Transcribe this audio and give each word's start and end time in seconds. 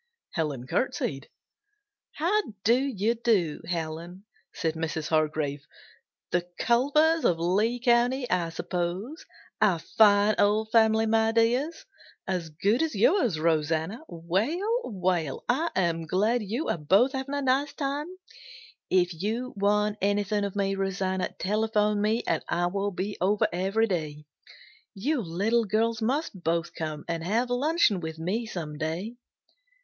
Helen 0.33 0.65
curtseyed. 0.65 1.29
"How 2.13 2.41
do 2.63 2.73
you 2.73 3.13
do, 3.13 3.61
Helen," 3.69 4.23
said 4.51 4.73
Mrs. 4.73 5.09
Hargrave. 5.09 5.63
"The 6.31 6.47
Culvers 6.57 7.23
of 7.23 7.37
Lee 7.37 7.79
County, 7.79 8.27
I 8.27 8.49
suppose. 8.49 9.27
A 9.61 9.77
fine 9.77 10.33
old 10.39 10.71
family, 10.71 11.05
my 11.05 11.31
dears. 11.33 11.85
As 12.27 12.49
good 12.49 12.81
as 12.81 12.95
yours, 12.95 13.39
Rosanna. 13.39 14.01
Well, 14.07 14.81
well, 14.85 15.43
I 15.47 15.69
am 15.75 16.07
glad 16.07 16.41
you 16.41 16.67
are 16.69 16.79
both 16.79 17.11
having 17.11 17.35
a 17.35 17.41
nice 17.43 17.73
time! 17.73 18.07
If 18.89 19.13
you 19.13 19.53
want 19.55 19.99
anything 20.01 20.43
of 20.43 20.55
me, 20.55 20.73
Rosanna, 20.73 21.29
telephone 21.37 22.01
me 22.01 22.23
and 22.25 22.43
I 22.49 22.65
will 22.65 22.89
be 22.89 23.19
over 23.21 23.47
every 23.53 23.85
day. 23.85 24.25
You 24.95 25.21
little 25.21 25.65
girls 25.65 26.01
must 26.01 26.31
both 26.43 26.73
come 26.73 27.05
and 27.07 27.23
have 27.23 27.51
luncheon 27.51 27.99
with 27.99 28.17
me 28.17 28.47
some 28.47 28.79
day." 28.79 29.13